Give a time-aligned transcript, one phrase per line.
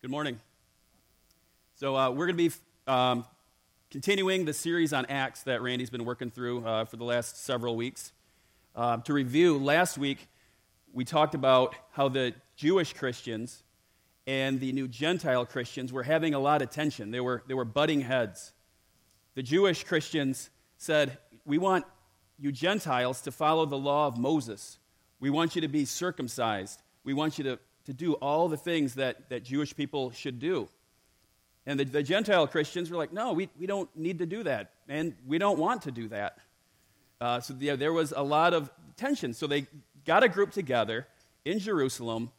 [0.00, 0.38] Good morning.
[1.74, 2.54] So, uh, we're going to be
[2.86, 3.24] um,
[3.90, 7.74] continuing the series on Acts that Randy's been working through uh, for the last several
[7.74, 8.12] weeks.
[8.76, 10.28] Uh, to review, last week
[10.92, 13.64] we talked about how the Jewish Christians
[14.24, 17.10] and the new Gentile Christians were having a lot of tension.
[17.10, 18.52] They were, they were butting heads.
[19.34, 21.84] The Jewish Christians said, We want
[22.38, 24.78] you Gentiles to follow the law of Moses.
[25.18, 26.82] We want you to be circumcised.
[27.02, 27.58] We want you to
[27.88, 30.68] to do all the things that, that Jewish people should do.
[31.64, 34.72] And the, the Gentile Christians were like, no, we, we don't need to do that,
[34.90, 36.36] and we don't want to do that.
[37.18, 39.32] Uh, so there was a lot of tension.
[39.32, 39.66] So they
[40.04, 41.06] got a group together
[41.46, 42.30] in Jerusalem,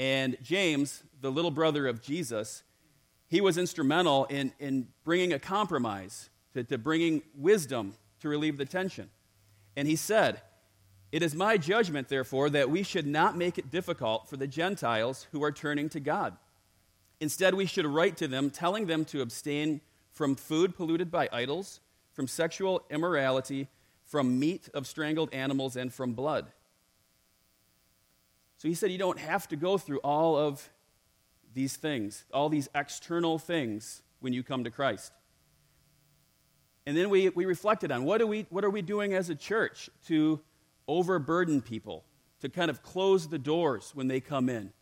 [0.00, 2.64] and James, the little brother of Jesus,
[3.28, 8.64] he was instrumental in, in bringing a compromise, to, to bringing wisdom to relieve the
[8.64, 9.10] tension.
[9.76, 10.42] And he said,
[11.10, 15.26] it is my judgment, therefore, that we should not make it difficult for the Gentiles
[15.32, 16.36] who are turning to God.
[17.20, 19.80] Instead, we should write to them, telling them to abstain
[20.12, 21.80] from food polluted by idols,
[22.12, 23.68] from sexual immorality,
[24.04, 26.46] from meat of strangled animals, and from blood.
[28.58, 30.68] So he said, You don't have to go through all of
[31.54, 35.12] these things, all these external things, when you come to Christ.
[36.86, 39.34] And then we, we reflected on what, do we, what are we doing as a
[39.34, 40.40] church to
[40.88, 42.04] overburden people,
[42.40, 44.72] to kind of close the doors when they come in?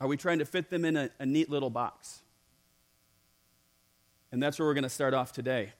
[0.00, 2.22] Are we trying to fit them in a, a neat little box?
[4.32, 5.74] And that's where we're going to start off today.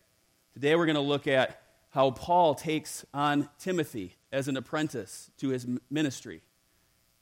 [0.53, 5.49] Today we're going to look at how Paul takes on Timothy as an apprentice to
[5.49, 6.43] his ministry.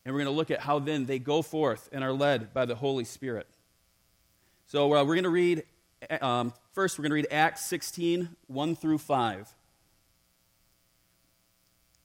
[0.05, 2.65] And we're going to look at how then they go forth and are led by
[2.65, 3.47] the Holy Spirit.
[4.67, 5.65] So uh, we're going to read,
[6.21, 9.55] um, first, we're going to read Acts 16, 1 through 5.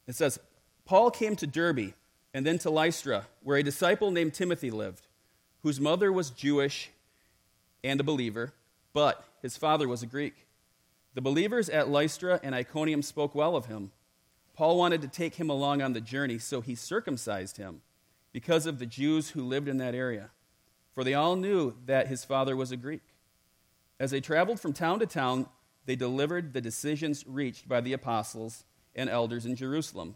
[0.07, 0.39] It says,
[0.85, 1.93] Paul came to Derbe
[2.33, 5.07] and then to Lystra, where a disciple named Timothy lived,
[5.63, 6.91] whose mother was Jewish
[7.83, 8.53] and a believer,
[8.93, 10.47] but his father was a Greek.
[11.13, 13.91] The believers at Lystra and Iconium spoke well of him.
[14.53, 17.81] Paul wanted to take him along on the journey, so he circumcised him
[18.31, 20.29] because of the Jews who lived in that area,
[20.93, 23.01] for they all knew that his father was a Greek.
[23.99, 25.47] As they traveled from town to town,
[25.85, 28.65] they delivered the decisions reached by the apostles
[28.95, 30.15] and elders in Jerusalem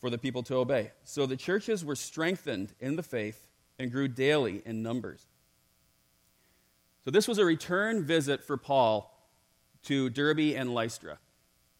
[0.00, 0.92] for the people to obey.
[1.04, 3.46] So the churches were strengthened in the faith
[3.78, 5.26] and grew daily in numbers.
[7.04, 9.10] So this was a return visit for Paul
[9.84, 11.18] to Derbe and Lystra.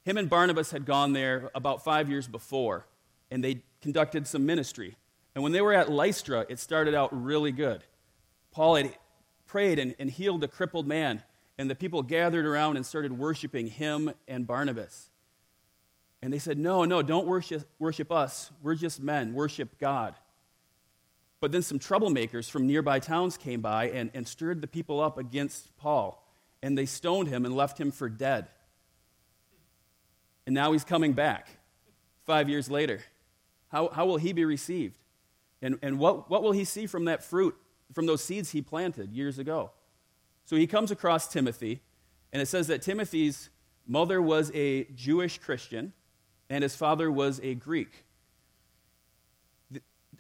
[0.05, 2.87] Him and Barnabas had gone there about five years before,
[3.31, 4.97] and they conducted some ministry.
[5.34, 7.82] And when they were at Lystra, it started out really good.
[8.53, 8.94] Paul had
[9.47, 11.22] prayed and, and healed a crippled man,
[11.59, 15.09] and the people gathered around and started worshiping him and Barnabas.
[16.25, 18.51] And they said, No, no, don't worship, worship us.
[18.62, 19.35] We're just men.
[19.35, 20.15] Worship God.
[21.39, 25.19] But then some troublemakers from nearby towns came by and, and stirred the people up
[25.19, 26.27] against Paul.
[26.62, 28.47] And they stoned him and left him for dead.
[30.47, 31.47] And now he's coming back
[32.25, 33.03] five years later.
[33.69, 34.97] How, how will he be received?
[35.61, 37.55] And, and what, what will he see from that fruit,
[37.93, 39.73] from those seeds he planted years ago?
[40.47, 41.83] So he comes across Timothy,
[42.33, 43.51] and it says that Timothy's
[43.87, 45.93] mother was a Jewish Christian
[46.50, 48.05] and his father was a Greek.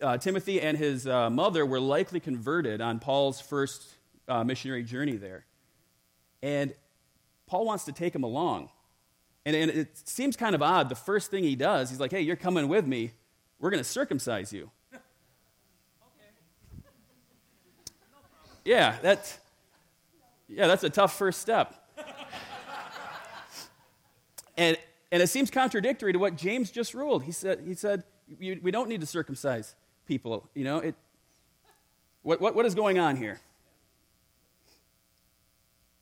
[0.00, 3.94] Uh, Timothy and his uh, mother were likely converted on Paul's first
[4.28, 5.44] uh, missionary journey there.
[6.42, 6.74] And
[7.46, 8.70] Paul wants to take him along.
[9.46, 10.88] And, and, it seems kind of odd.
[10.88, 13.12] The first thing he does, he's like, hey, you're coming with me.
[13.58, 14.70] We're going to circumcise you.
[18.64, 19.38] yeah, that's,
[20.48, 21.74] yeah, that's a tough first step.
[24.56, 24.78] and
[25.14, 27.22] and it seems contradictory to what James just ruled.
[27.22, 28.02] He said, he said
[28.36, 29.76] we don't need to circumcise
[30.06, 30.50] people.
[30.54, 30.96] You know, it,
[32.22, 33.38] what, what, what is going on here?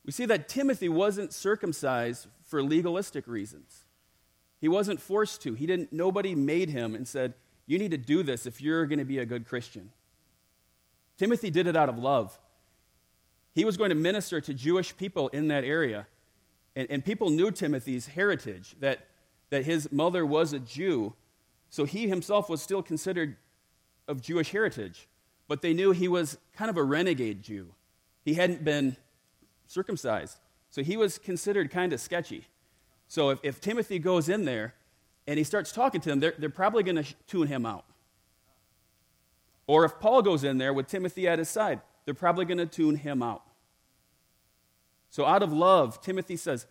[0.06, 3.84] We see that Timothy wasn't circumcised for legalistic reasons.
[4.62, 5.53] He wasn't forced to.
[5.53, 7.34] He didn't, nobody made him and said,
[7.67, 9.91] You need to do this if you're going to be a good Christian.
[11.19, 12.41] Timothy did it out of love.
[13.54, 16.07] He was going to minister to Jewish people in that area.
[16.75, 19.07] And, and people knew Timothy's heritage, that,
[19.53, 21.13] that his mother was a Jew,
[21.69, 23.37] so he himself was still considered
[24.09, 25.09] of Jewish heritage.
[25.47, 27.75] But they knew he was kind of a renegade Jew.
[28.25, 28.97] He hadn't been
[29.66, 30.39] circumcised.
[30.71, 32.47] So he was considered kind of sketchy.
[33.09, 34.72] So if, if Timothy goes in there
[35.27, 37.84] and he starts talking to them, they're, they're probably going to tune him out.
[39.66, 42.65] Or if Paul goes in there with Timothy at his side, they're probably going to
[42.65, 43.43] tune him out.
[45.10, 46.66] So, out of love, Timothy says,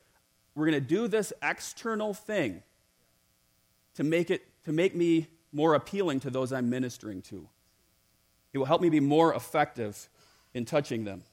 [0.55, 2.63] We're going to do this external thing
[3.95, 7.47] to make, it, to make me more appealing to those I'm ministering to.
[8.53, 10.09] It will help me be more effective
[10.53, 11.23] in touching them.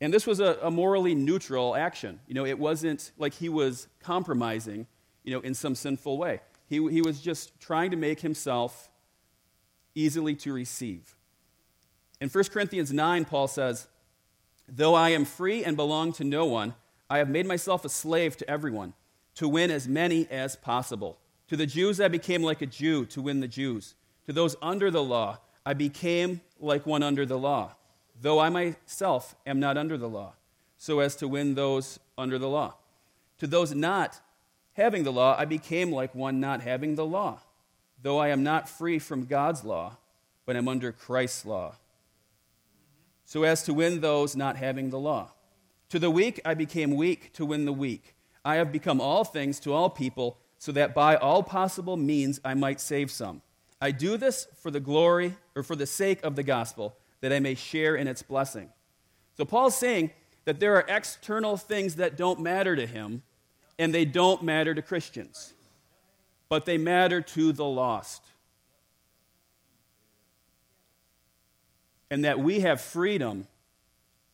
[0.00, 2.20] And this was a, a, morally neutral action.
[2.26, 4.86] You know, it wasn't like he was compromising,
[5.24, 6.40] you know, in some sinful way.
[6.68, 8.90] He, he was just trying to make himself
[9.94, 11.14] easily to receive.
[12.20, 13.88] In 1 Corinthians 9, Paul says,
[14.68, 16.74] Though I am free and belong to no one,
[17.08, 18.94] I have made myself a slave to everyone,
[19.36, 21.18] to win as many as possible.
[21.48, 23.94] To the Jews, I became like a Jew to win the Jews.
[24.26, 27.76] To those under the law, I became like one under the law
[28.20, 30.32] though I myself am not under the law,
[30.76, 32.74] so as to win those under the law.
[33.38, 34.20] To those not
[34.74, 37.40] having the law, I became like one not having the law,
[38.02, 39.96] though I am not free from God's law,
[40.44, 41.74] but am under Christ's law,
[43.24, 45.32] so as to win those not having the law.
[45.90, 48.14] To the weak, I became weak to win the weak.
[48.46, 52.54] I have become all things to all people, so that by all possible means I
[52.54, 53.42] might save some.
[53.80, 57.40] I do this for the glory or for the sake of the gospel that I
[57.40, 58.70] may share in its blessing.
[59.36, 60.12] So Paul's saying
[60.44, 63.24] that there are external things that don't matter to him,
[63.80, 65.52] and they don't matter to Christians,
[66.48, 68.22] but they matter to the lost.
[72.12, 73.48] And that we have freedom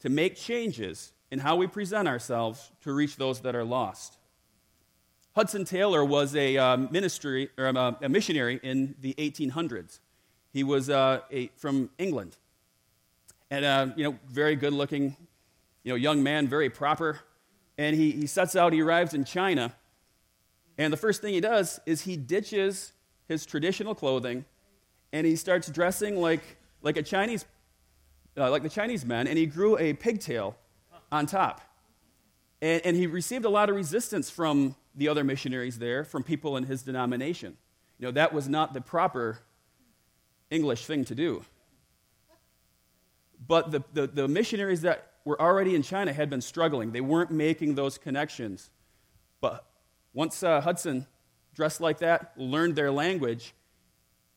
[0.00, 4.18] to make changes in how we present ourselves to reach those that are lost.
[5.34, 9.98] Hudson Taylor was a uh, ministry or a, uh, a, missionary in the 1800s.
[10.52, 12.36] He was uh, a, from England
[13.50, 15.16] and uh, you know, very good looking,
[15.84, 17.18] you know, young man, very proper.
[17.78, 19.74] And he, he sets out, he arrives in China,
[20.76, 22.92] and the first thing he does is he ditches
[23.26, 24.44] his traditional clothing
[25.14, 26.42] and he starts dressing like,
[26.82, 27.46] like a Chinese,
[28.36, 30.56] uh, like the Chinese men, and he grew a pigtail
[31.12, 31.60] on top.
[32.60, 36.56] And, and he received a lot of resistance from the other missionaries there, from people
[36.56, 37.56] in his denomination.
[37.98, 39.38] You know, that was not the proper
[40.50, 41.44] English thing to do.
[43.46, 46.92] But the, the, the missionaries that were already in China had been struggling.
[46.92, 48.70] They weren't making those connections.
[49.40, 49.64] But
[50.12, 51.06] once uh, Hudson,
[51.54, 53.54] dressed like that, learned their language,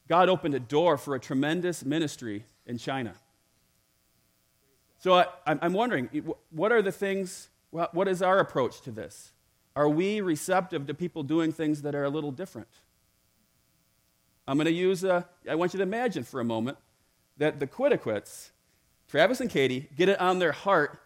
[0.08, 3.16] God opened a door for a tremendous ministry in China.
[5.06, 6.10] So I, am wondering,
[6.50, 9.34] what are the things, what is our approach to this?
[9.76, 12.70] Are we receptive to people doing things that are a little different?
[14.48, 16.80] I'm going to use, a, I want you to imagine for a moment
[17.38, 18.50] that the Quiddiquits
[19.08, 21.00] Travis and Katie get it on their heart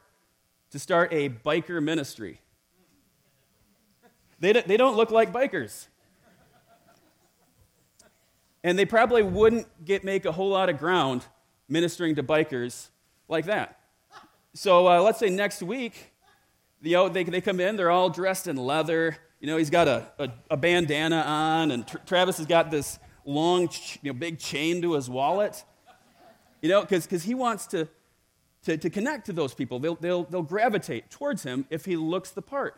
[0.71, 2.39] to start a biker ministry.
[4.39, 5.87] They they don't look like bikers.
[8.63, 11.25] And they probably wouldn't get, make a whole lot of ground
[11.67, 12.87] ministering to bikers
[13.27, 13.78] like that.
[14.59, 16.11] So uh, let's say next week,
[16.81, 19.15] you know, they, they come in, they're all dressed in leather.
[19.39, 23.69] You know, he's got a, a, a bandana on, and Travis has got this long,
[23.69, 25.63] ch- you know, big chain to his wallet.
[26.61, 27.87] You know, because he wants to,
[28.65, 29.79] to, to connect to those people.
[29.79, 32.75] They'll, they'll, they'll gravitate towards him if he looks the part.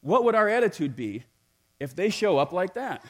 [0.00, 1.24] What would our attitude be
[1.78, 3.04] if they show up like that?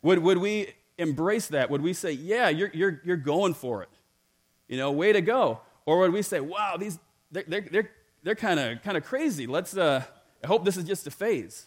[0.00, 1.68] Would, would we embrace that?
[1.68, 3.90] Would we say, yeah, you're, you're, you're going for it?
[4.66, 5.60] You know, way to go.
[5.86, 6.98] Or would we say, wow, these,
[7.30, 7.90] they're, they're, they're,
[8.22, 9.46] they're kind of crazy.
[9.46, 10.02] Let's, uh,
[10.42, 11.66] I hope this is just a phase.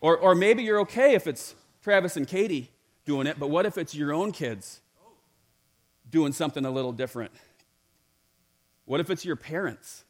[0.00, 2.70] or, or maybe you're okay if it's Travis and Katie
[3.04, 4.80] doing it, but what if it's your own kids
[6.10, 7.32] doing something a little different?
[8.84, 10.04] What if it's your parents?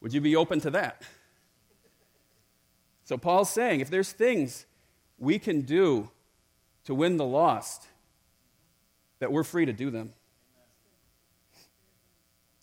[0.00, 1.02] Would you be open to that?
[3.04, 4.66] So, Paul's saying if there's things
[5.18, 6.10] we can do
[6.84, 7.86] to win the lost,
[9.18, 10.12] that we're free to do them.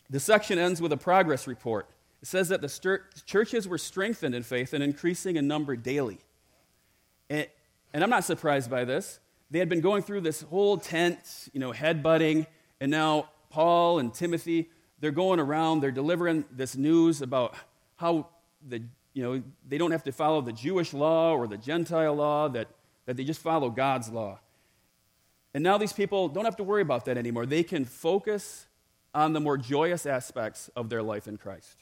[0.10, 1.90] The section ends with a progress report.
[2.22, 6.20] It says that the churches were strengthened in faith and increasing in number daily.
[7.30, 7.48] And,
[7.94, 9.20] and I'm not surprised by this
[9.54, 11.20] they had been going through this whole tent,
[11.54, 12.48] you know, headbutting,
[12.82, 17.54] and now Paul and Timothy, they're going around, they're delivering this news about
[17.98, 18.30] how
[18.68, 18.82] the,
[19.14, 22.68] you know, they don't have to follow the Jewish law or the Gentile law, that,
[23.06, 24.40] that they just follow God's law.
[25.54, 27.46] And now these people don't have to worry about that anymore.
[27.46, 28.66] They can focus
[29.14, 31.78] on the more joyous aspects of their life in Christ.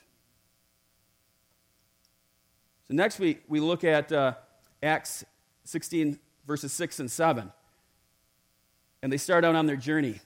[2.88, 4.34] So next week, we look at uh,
[4.84, 5.24] Acts
[5.63, 7.51] 16, verses 6 and 7
[9.01, 10.20] and they start out on their journey.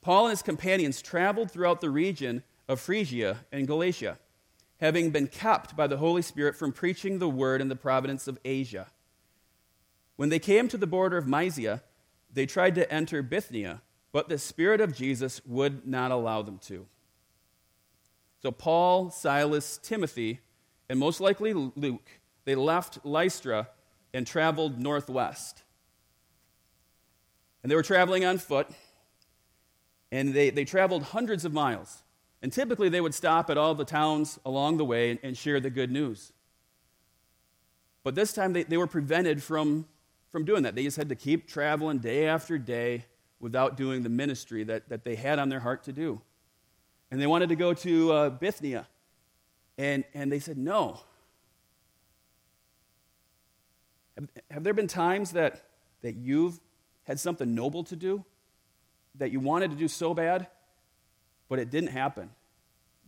[0.00, 4.18] Paul and his companions traveled throughout the region of Phrygia and Galatia,
[4.80, 8.38] having been kept by the Holy Spirit from preaching the word in the province of
[8.44, 8.86] Asia.
[10.16, 11.82] When they came to the border of Mysia,
[12.32, 13.82] they tried to enter Bithynia,
[14.12, 16.86] but the Spirit of Jesus would not allow them to.
[18.42, 20.40] So Paul, Silas, Timothy,
[20.88, 22.08] and most likely Luke,
[22.44, 23.68] they left Lystra
[24.14, 25.62] and traveled northwest.
[27.62, 28.68] And they were traveling on foot,
[30.10, 32.02] and they, they traveled hundreds of miles.
[32.40, 35.60] And typically they would stop at all the towns along the way and, and share
[35.60, 36.32] the good news.
[38.04, 39.86] But this time they, they were prevented from,
[40.30, 40.74] from doing that.
[40.74, 43.04] They just had to keep traveling day after day
[43.40, 46.20] without doing the ministry that, that they had on their heart to do.
[47.10, 48.86] And they wanted to go to uh, Bithynia.
[49.78, 51.00] And, and they said, no.
[54.16, 55.62] Have, have there been times that,
[56.02, 56.60] that you've
[57.04, 58.24] had something noble to do,
[59.14, 60.48] that you wanted to do so bad,
[61.48, 62.30] but it didn't happen?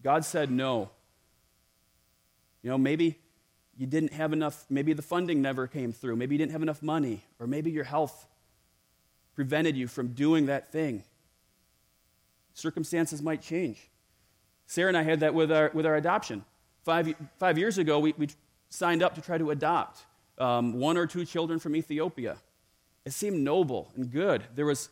[0.03, 0.91] God said no.
[2.63, 3.19] You know, maybe
[3.77, 6.83] you didn't have enough, maybe the funding never came through, maybe you didn't have enough
[6.83, 8.27] money, or maybe your health
[9.35, 11.03] prevented you from doing that thing.
[12.53, 13.89] Circumstances might change.
[14.67, 16.45] Sarah and I had that with our, with our adoption.
[16.85, 18.29] Five, five years ago, we, we
[18.69, 20.05] signed up to try to adopt
[20.39, 22.37] um, one or two children from Ethiopia.
[23.05, 24.45] It seemed noble and good.
[24.55, 24.91] There, was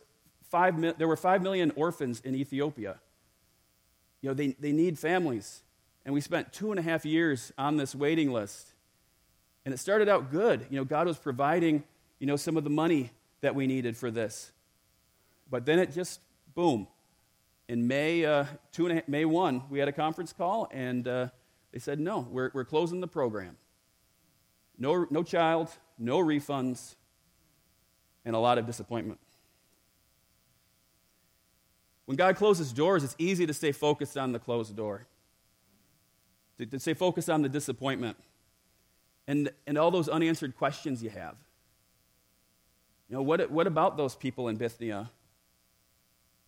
[0.49, 2.99] five, there were five million orphans in Ethiopia.
[4.21, 5.61] You know, they, they need families.
[6.05, 8.73] And we spent two and a half years on this waiting list.
[9.65, 10.65] And it started out good.
[10.69, 11.83] You know, God was providing,
[12.19, 14.51] you know, some of the money that we needed for this.
[15.49, 16.21] But then it just,
[16.55, 16.87] boom.
[17.67, 21.27] In May, uh, two and May 1, we had a conference call, and uh,
[21.71, 23.57] they said, no, we're, we're closing the program.
[24.77, 26.95] No, no child, no refunds,
[28.25, 29.19] and a lot of disappointment.
[32.05, 35.05] When God closes doors, it's easy to stay focused on the closed door,
[36.59, 38.17] to, to stay focused on the disappointment
[39.27, 41.35] and, and all those unanswered questions you have.
[43.09, 45.09] You know, what, what about those people in Bithynia?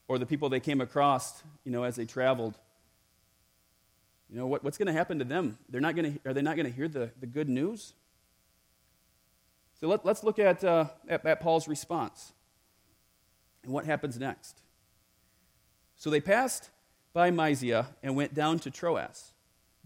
[0.07, 2.57] Or the people they came across, you know, as they traveled?
[4.29, 5.57] You know, what, what's going to happen to them?
[5.69, 7.93] They're not gonna, are they not going to hear the, the good news?
[9.79, 12.33] So let, us look at, uh, at, at Paul's response
[13.63, 14.59] and what happens next.
[15.95, 16.69] So they passed
[17.13, 19.30] by Mysia and went down to Troas.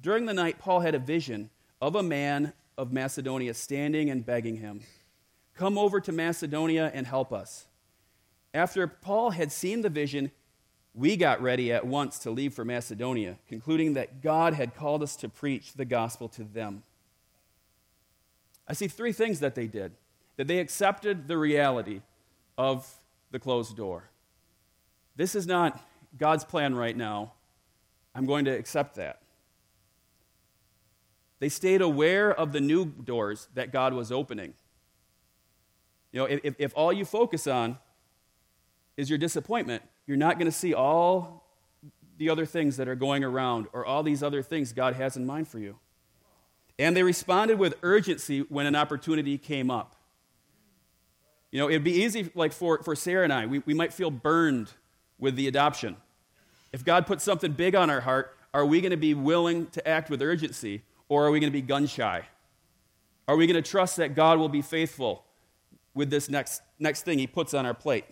[0.01, 1.49] During the night, Paul had a vision
[1.81, 4.81] of a man of Macedonia standing and begging him.
[5.55, 7.65] Come over to Macedonia and help us.
[8.53, 10.31] After Paul had seen the vision,
[10.93, 15.15] we got ready at once to leave for Macedonia, concluding that God had called us
[15.17, 16.83] to preach the gospel to them.
[18.67, 19.91] I see three things that they did
[20.37, 22.01] that they accepted the reality
[22.57, 22.89] of
[23.31, 24.09] the closed door.
[25.15, 25.81] This is not
[26.17, 27.33] God's plan right now.
[28.13, 29.21] I'm going to accept that.
[31.45, 34.55] They stayed aware of the new doors that God was opening.
[36.11, 37.77] You know, if, if all you focus on
[38.97, 41.45] is your disappointment, you're not going to see all
[42.17, 45.27] the other things that are going around or all these other things God has in
[45.27, 45.77] mind for you.
[46.79, 49.95] And they responded with urgency when an opportunity came up.
[51.51, 54.09] You know, it'd be easy, like for, for Sarah and I, we, we might feel
[54.09, 54.71] burned
[55.19, 55.97] with the adoption.
[56.73, 59.87] If God puts something big on our heart, are we going to be willing to
[59.87, 62.25] act with urgency or are we going to be gun shy?
[63.27, 65.25] Are we going to trust that God will be faithful
[65.95, 68.05] with this next, next thing he puts on our plate.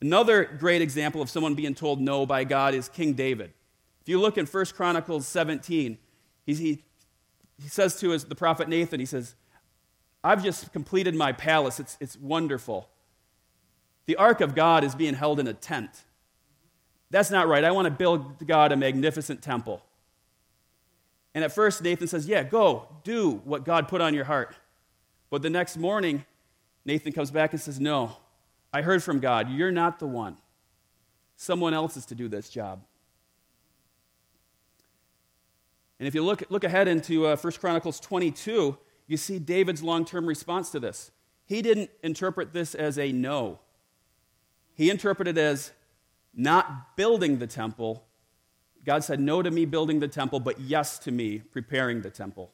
[0.00, 3.52] Another great example of someone being told no by God is King David.
[4.02, 5.98] If you look in 1 Chronicles 17,
[6.44, 6.84] he, he,
[7.60, 9.34] he says to his, the prophet Nathan, he says,
[10.22, 11.80] I've just completed my palace.
[11.80, 12.88] It's, it's wonderful.
[14.04, 15.90] The ark of God is being held in a tent.
[17.10, 17.64] That's not right.
[17.64, 19.82] I want to build God a magnificent temple.
[21.36, 24.56] And at first, Nathan says, Yeah, go, do what God put on your heart.
[25.28, 26.24] But the next morning,
[26.86, 28.16] Nathan comes back and says, No,
[28.72, 29.50] I heard from God.
[29.50, 30.38] You're not the one.
[31.36, 32.80] Someone else is to do this job.
[35.98, 40.06] And if you look, look ahead into uh, 1 Chronicles 22, you see David's long
[40.06, 41.10] term response to this.
[41.44, 43.58] He didn't interpret this as a no,
[44.72, 45.72] he interpreted it as
[46.34, 48.05] not building the temple.
[48.86, 52.52] God said no to me building the temple, but yes to me preparing the temple.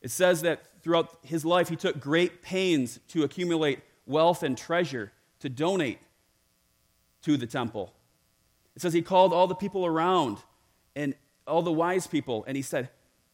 [0.00, 5.12] It says that throughout his life, he took great pains to accumulate wealth and treasure
[5.40, 5.98] to donate
[7.22, 7.92] to the temple.
[8.74, 10.38] It says he called all the people around
[10.94, 11.14] and
[11.46, 12.88] all the wise people, and he said,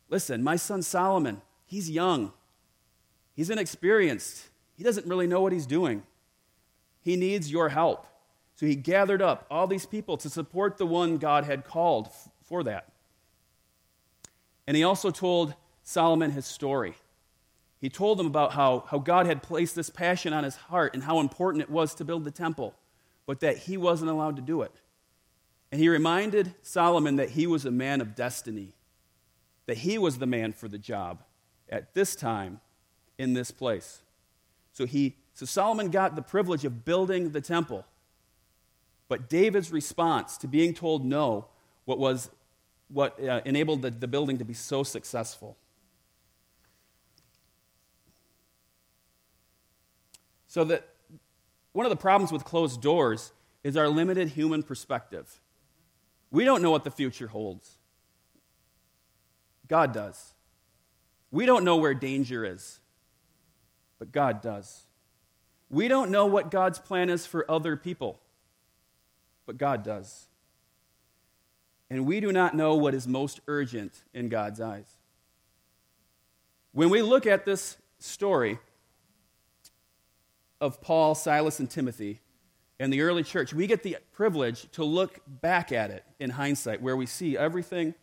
[0.09, 2.33] Listen, my son Solomon, he's young,
[3.35, 6.03] he's inexperienced, he doesn't really know what he's doing.
[7.01, 8.07] He needs your help.
[8.62, 12.09] So he gathered up all these people to support the one God had called
[12.45, 12.92] for that.
[14.69, 16.95] And he also told Solomon his story.
[17.81, 21.02] He told them about how, how God had placed this passion on his heart and
[21.02, 22.76] how important it was to build the temple,
[23.26, 24.76] but that he wasn't allowed to do it.
[25.73, 28.75] And he reminded Solomon that he was a man of destiny,
[29.66, 31.25] that he was the man for the job
[31.69, 32.61] at this time
[33.19, 34.02] in this place.
[34.73, 37.87] So he So Solomon got the privilege of building the temple.
[39.12, 41.45] But David's response to being told no,
[41.85, 42.31] what was
[42.88, 45.59] what uh, enabled the, the building to be so successful.
[50.47, 50.88] So that
[51.75, 55.42] one of the problems with closed doors is our limited human perspective.
[56.31, 57.76] We don't know what the future holds.
[59.69, 60.33] God does.
[61.31, 62.81] We don't know where danger is,
[63.99, 64.85] but God does.
[65.69, 68.19] We don't know what God's plan is for other people,
[69.47, 70.27] but God does.
[71.91, 74.97] And we do not know what is most urgent in God's eyes.
[76.73, 78.59] When we look at this story
[80.61, 82.21] of Paul, Silas, and Timothy
[82.81, 86.81] and the early church, we get the privilege to look back at it in hindsight,
[86.81, 87.95] where we see everything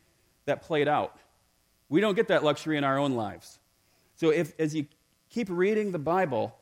[0.46, 1.18] that played out.
[1.90, 3.58] We don't get that luxury in our own lives.
[4.16, 4.86] So, if, as you
[5.30, 6.56] keep reading the Bible,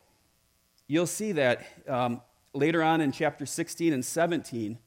[0.87, 2.21] you'll see that um,
[2.57, 4.79] later on in chapter 16 and 17,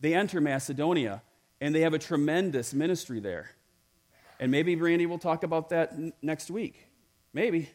[0.00, 1.22] they enter Macedonia
[1.60, 3.50] and they have a tremendous ministry there.
[4.40, 6.88] And maybe Randy will talk about that n- next week.
[7.32, 7.70] Maybe.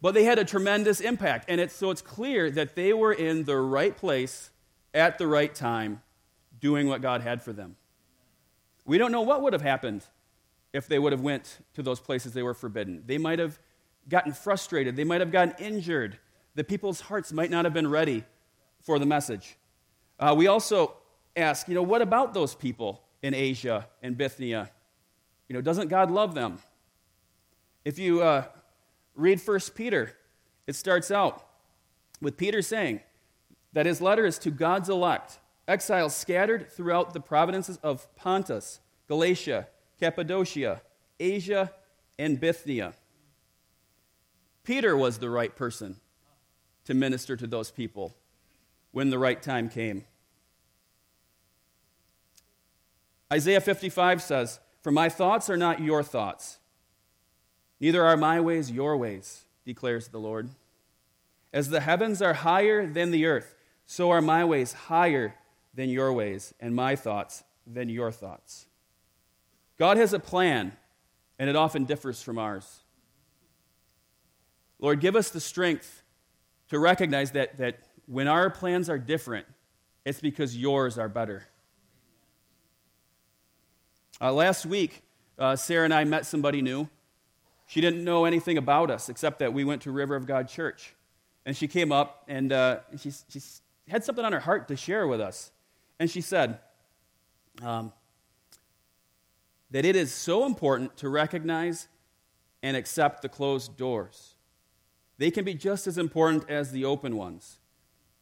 [0.00, 1.44] But they had a tremendous impact.
[1.48, 4.50] And it's, so it's clear that they were in the right place
[4.94, 6.02] at the right time
[6.60, 7.76] doing what God had for them.
[8.86, 10.02] We don't know what would have happened
[10.72, 13.02] if they would have went to those places they were forbidden.
[13.06, 13.58] They might have
[14.08, 14.96] gotten frustrated.
[14.96, 16.18] They might have gotten injured.
[16.54, 18.24] The people's hearts might not have been ready
[18.80, 19.56] for the message.
[20.18, 20.94] Uh, we also
[21.36, 24.70] ask, you know, what about those people in Asia and Bithynia?
[25.48, 26.58] You know, doesn't God love them?
[27.84, 28.44] If you uh,
[29.14, 30.16] read 1 Peter,
[30.66, 31.46] it starts out
[32.20, 33.00] with Peter saying
[33.72, 39.68] that his letter is to God's elect, exiles scattered throughout the provinces of Pontus, Galatia,
[39.98, 40.82] Cappadocia,
[41.18, 41.72] Asia,
[42.18, 42.94] and Bithynia.
[44.62, 45.96] Peter was the right person
[46.84, 48.14] to minister to those people
[48.92, 50.04] when the right time came.
[53.32, 56.58] Isaiah 55 says, For my thoughts are not your thoughts,
[57.78, 60.50] neither are my ways your ways, declares the Lord.
[61.52, 63.54] As the heavens are higher than the earth,
[63.86, 65.34] so are my ways higher
[65.74, 68.66] than your ways, and my thoughts than your thoughts.
[69.78, 70.76] God has a plan,
[71.38, 72.80] and it often differs from ours.
[74.78, 76.02] Lord, give us the strength
[76.70, 79.46] to recognize that, that when our plans are different,
[80.04, 81.46] it's because yours are better.
[84.20, 85.02] Uh, last week,
[85.38, 86.88] uh, Sarah and I met somebody new.
[87.66, 90.94] She didn't know anything about us except that we went to River of God Church.
[91.46, 93.40] And she came up and uh, she, she
[93.88, 95.52] had something on her heart to share with us.
[95.98, 96.58] And she said,
[97.62, 97.92] um,
[99.70, 101.88] that it is so important to recognize
[102.62, 104.29] and accept the closed doors.
[105.20, 107.58] They can be just as important as the open ones.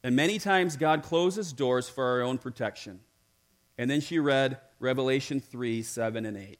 [0.03, 2.99] And many times God closes doors for our own protection.
[3.77, 6.59] And then she read Revelation 3 7 and 8.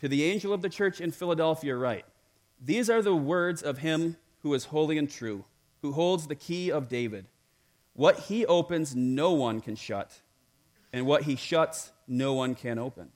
[0.00, 2.06] To the angel of the church in Philadelphia, write
[2.58, 5.44] These are the words of him who is holy and true,
[5.82, 7.26] who holds the key of David.
[7.92, 10.22] What he opens, no one can shut,
[10.90, 13.10] and what he shuts, no one can open.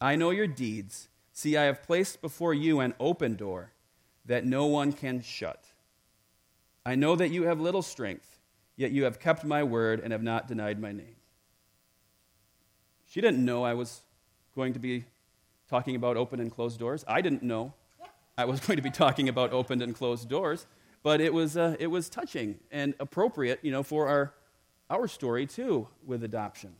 [0.00, 1.08] I know your deeds.
[1.32, 3.72] See, I have placed before you an open door
[4.28, 5.64] that no one can shut.
[6.86, 8.38] I know that you have little strength,
[8.76, 11.16] yet you have kept my word and have not denied my name.
[13.06, 14.02] She didn't know I was
[14.54, 15.04] going to be
[15.68, 17.04] talking about open and closed doors.
[17.08, 17.72] I didn't know
[18.36, 20.66] I was going to be talking about open and closed doors,
[21.02, 24.34] but it was, uh, it was touching and appropriate, you know, for our,
[24.90, 26.74] our story too with adoption.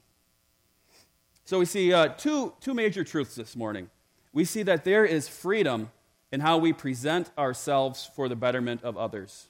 [1.47, 3.89] So we see uh, two, two major truths this morning.
[4.35, 5.91] We see that there is freedom
[6.31, 9.49] in how we present ourselves for the betterment of others.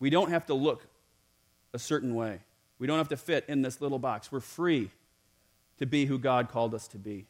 [0.00, 0.86] We don't have to look
[1.72, 2.40] a certain way,
[2.78, 4.32] we don't have to fit in this little box.
[4.32, 4.90] We're free
[5.78, 7.26] to be who God called us to be.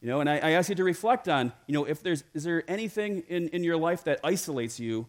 [0.00, 2.44] You know, and I, I ask you to reflect on, you know, if there's, is
[2.44, 5.06] there anything in, in your life that isolates you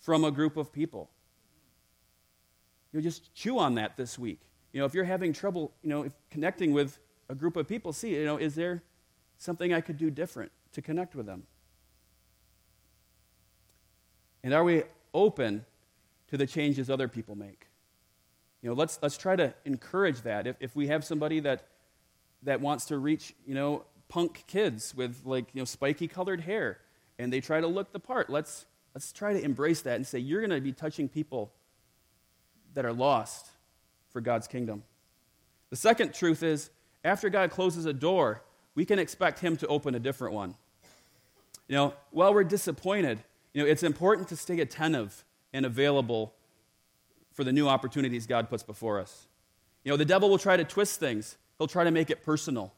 [0.00, 1.08] from a group of people?
[2.92, 4.40] You know, just chew on that this week.
[4.74, 6.98] You know, if you're having trouble, you know, connecting with
[7.30, 8.82] a group of people, see, you know, is there
[9.44, 11.44] something I could do different to connect with them?
[14.42, 15.64] And are we open
[16.28, 17.66] to the changes other people make?
[18.62, 20.46] You know, let's, let's try to encourage that.
[20.46, 21.66] If, if we have somebody that,
[22.42, 26.78] that wants to reach, you know, punk kids with like, you know, spiky colored hair
[27.18, 30.18] and they try to look the part, let's, let's try to embrace that and say,
[30.18, 31.52] you're going to be touching people
[32.74, 33.46] that are lost
[34.10, 34.82] for God's kingdom.
[35.70, 36.70] The second truth is
[37.04, 38.42] after God closes a door,
[38.74, 40.54] we can expect Him to open a different one.
[41.68, 43.20] You know, while we're disappointed,
[43.52, 46.34] you know, it's important to stay attentive and available
[47.32, 49.26] for the new opportunities God puts before us.
[49.84, 52.72] You know, the devil will try to twist things, he'll try to make it personal.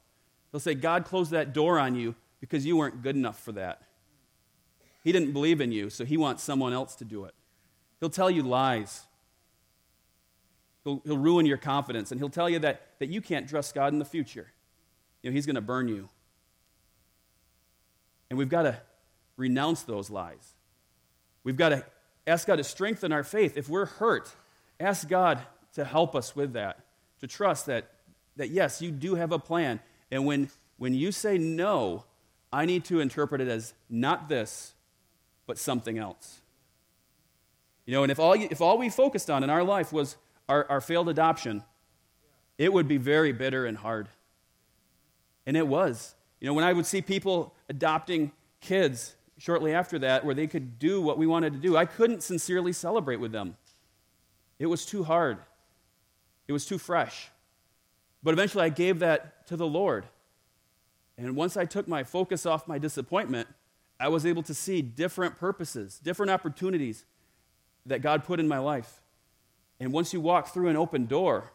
[0.52, 3.82] He'll say, God closed that door on you because you weren't good enough for that.
[5.02, 7.34] He didn't believe in you, so he wants someone else to do it.
[8.00, 9.02] He'll tell you lies.
[10.84, 13.92] He'll, he'll ruin your confidence, and he'll tell you that, that you can't trust God
[13.92, 14.48] in the future.
[15.30, 16.08] Know, he's going to burn you.
[18.30, 18.80] And we've got to
[19.36, 20.54] renounce those lies.
[21.44, 21.84] We've got to
[22.26, 23.56] ask God to strengthen our faith.
[23.56, 24.34] If we're hurt,
[24.80, 25.40] ask God
[25.74, 26.80] to help us with that,
[27.20, 27.90] to trust that,
[28.36, 29.80] that yes, you do have a plan.
[30.10, 32.04] And when, when you say no,
[32.52, 34.74] I need to interpret it as not this,
[35.46, 36.40] but something else.
[37.84, 40.16] You know, and if all, if all we focused on in our life was
[40.48, 41.62] our, our failed adoption,
[42.58, 44.08] it would be very bitter and hard.
[45.46, 46.14] And it was.
[46.40, 50.78] You know, when I would see people adopting kids shortly after that where they could
[50.78, 53.56] do what we wanted to do, I couldn't sincerely celebrate with them.
[54.58, 55.38] It was too hard,
[56.48, 57.30] it was too fresh.
[58.22, 60.06] But eventually I gave that to the Lord.
[61.18, 63.48] And once I took my focus off my disappointment,
[63.98, 67.04] I was able to see different purposes, different opportunities
[67.86, 69.00] that God put in my life.
[69.80, 71.52] And once you walk through an open door,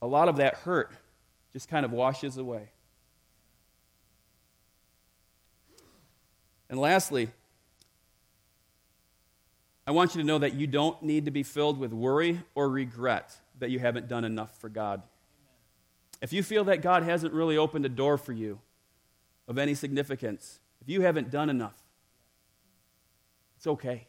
[0.00, 0.92] a lot of that hurt
[1.52, 2.70] just kind of washes away.
[6.68, 7.30] And lastly,
[9.86, 12.68] I want you to know that you don't need to be filled with worry or
[12.68, 15.02] regret that you haven't done enough for God.
[16.20, 18.58] If you feel that God hasn't really opened a door for you
[19.46, 21.76] of any significance, if you haven't done enough,
[23.56, 24.06] it's okay.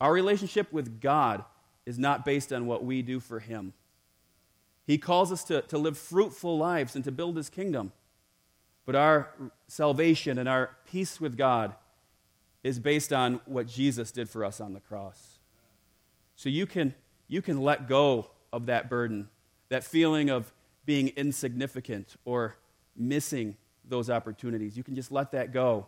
[0.00, 1.44] Our relationship with God
[1.84, 3.74] is not based on what we do for Him.
[4.86, 7.92] He calls us to, to live fruitful lives and to build His kingdom.
[8.90, 9.28] But our
[9.68, 11.76] salvation and our peace with God
[12.64, 15.38] is based on what Jesus did for us on the cross.
[16.34, 16.96] So you can,
[17.28, 19.28] you can let go of that burden,
[19.68, 20.52] that feeling of
[20.86, 22.56] being insignificant or
[22.96, 23.56] missing
[23.88, 24.76] those opportunities.
[24.76, 25.86] You can just let that go.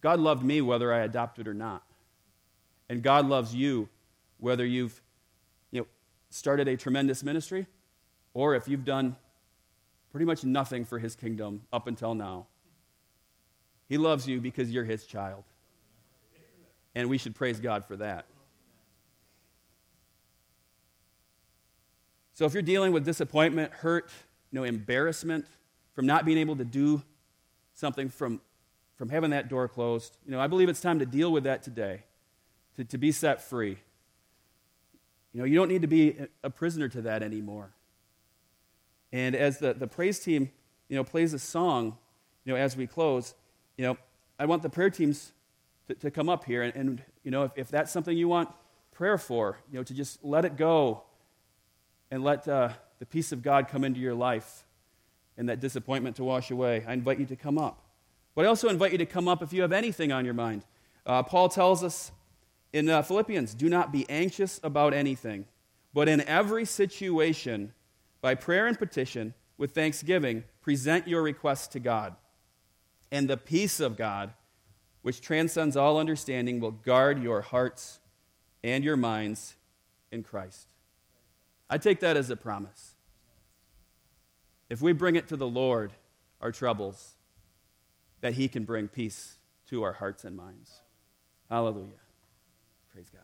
[0.00, 1.82] God loved me whether I adopted or not.
[2.88, 3.88] And God loves you
[4.38, 5.02] whether you've
[5.72, 5.86] you know,
[6.30, 7.66] started a tremendous ministry
[8.32, 9.16] or if you've done
[10.12, 12.46] pretty much nothing for his kingdom up until now.
[13.88, 15.44] He loves you because you're his child.
[16.94, 18.26] And we should praise God for that.
[22.34, 24.10] So if you're dealing with disappointment, hurt,
[24.50, 25.46] you know, embarrassment
[25.94, 27.02] from not being able to do
[27.74, 28.40] something from,
[28.96, 31.62] from having that door closed, you know, I believe it's time to deal with that
[31.62, 32.04] today,
[32.76, 33.78] to, to be set free.
[35.32, 37.72] You know, you don't need to be a prisoner to that anymore.
[39.12, 40.50] And as the, the praise team,
[40.88, 41.96] you know, plays a song,
[42.44, 43.34] you know, as we close,
[43.76, 43.96] you know,
[44.38, 45.32] I want the prayer teams
[45.88, 46.62] to, to come up here.
[46.62, 48.48] And, and you know, if, if that's something you want
[48.92, 51.02] prayer for, you know, to just let it go
[52.10, 54.64] and let uh, the peace of God come into your life
[55.36, 57.82] and that disappointment to wash away, I invite you to come up.
[58.34, 60.64] But I also invite you to come up if you have anything on your mind.
[61.04, 62.12] Uh, Paul tells us
[62.72, 65.46] in uh, Philippians do not be anxious about anything,
[65.92, 67.72] but in every situation,
[68.22, 72.16] by prayer and petition, with thanksgiving, present your requests to God.
[73.10, 74.32] And the peace of God,
[75.02, 78.00] which transcends all understanding, will guard your hearts
[78.64, 79.56] and your minds
[80.10, 80.68] in Christ.
[81.68, 82.94] I take that as a promise.
[84.70, 85.92] If we bring it to the Lord,
[86.40, 87.16] our troubles,
[88.20, 89.36] that He can bring peace
[89.68, 90.80] to our hearts and minds.
[91.50, 92.00] Hallelujah.
[92.92, 93.22] Praise God.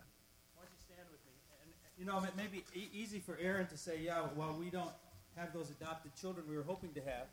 [1.98, 4.92] You know, it may be e- easy for Aaron to say, yeah, well, we don't
[5.36, 7.26] have those adopted children we were hoping to have.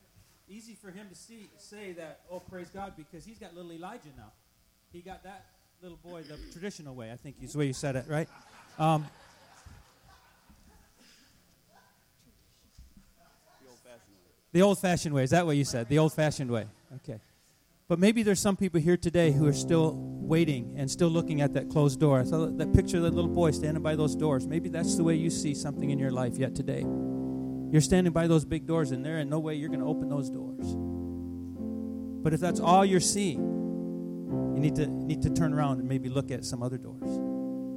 [0.49, 4.09] Easy for him to see, say that, oh, praise God, because he's got little Elijah
[4.17, 4.31] now.
[4.91, 5.45] He got that
[5.81, 8.27] little boy the traditional way, I think is the way you said it, right?
[8.79, 9.05] Um,
[14.51, 15.23] the old fashioned way.
[15.23, 15.89] Is that what you said?
[15.89, 16.65] The old fashioned way.
[17.03, 17.19] Okay.
[17.87, 21.53] But maybe there's some people here today who are still waiting and still looking at
[21.53, 22.25] that closed door.
[22.25, 24.47] So that picture of that little boy standing by those doors.
[24.47, 26.81] Maybe that's the way you see something in your life yet today.
[27.71, 30.09] You're standing by those big doors, and there in no way you're going to open
[30.09, 30.75] those doors.
[32.23, 33.39] But if that's all you're seeing,
[34.55, 37.17] you need to need to turn around and maybe look at some other doors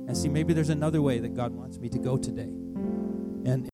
[0.08, 2.50] and see maybe there's another way that God wants me to go today.
[3.44, 3.66] And